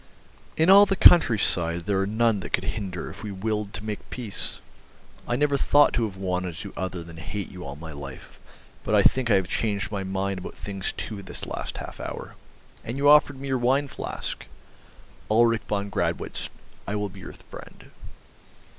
In 0.57 0.71
all 0.71 0.87
the 0.87 0.95
countryside 0.95 1.81
there 1.85 1.99
are 2.01 2.07
none 2.07 2.39
that 2.39 2.53
could 2.53 2.63
hinder 2.63 3.11
if 3.11 3.21
we 3.21 3.31
willed 3.31 3.71
to 3.75 3.85
make 3.85 4.09
peace. 4.09 4.59
I 5.27 5.35
never 5.35 5.57
thought 5.57 5.93
to 5.93 6.05
have 6.05 6.17
wanted 6.17 6.55
to 6.55 6.69
do 6.69 6.73
other 6.75 7.03
than 7.03 7.17
hate 7.17 7.51
you 7.51 7.63
all 7.63 7.75
my 7.75 7.91
life, 7.91 8.39
but 8.83 8.95
I 8.95 9.03
think 9.03 9.29
I 9.29 9.35
have 9.35 9.47
changed 9.47 9.91
my 9.91 10.03
mind 10.03 10.39
about 10.39 10.55
things 10.55 10.91
too, 10.93 11.21
this 11.21 11.45
last 11.45 11.77
half 11.77 11.99
hour. 11.99 12.33
And 12.83 12.97
you 12.97 13.07
offered 13.07 13.39
me 13.39 13.49
your 13.49 13.59
wine 13.59 13.87
flask... 13.87 14.47
Ulrich 15.29 15.61
von 15.67 15.91
Gradwitz, 15.91 16.49
I 16.87 16.95
will 16.95 17.09
be 17.09 17.19
your 17.19 17.33
friend." 17.33 17.91